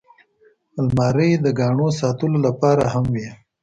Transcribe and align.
الماري 0.79 1.29
د 1.39 1.45
ګاڼو 1.59 1.87
ساتلو 1.99 2.37
لپاره 2.47 2.83
هم 2.93 3.05
وي 3.15 3.29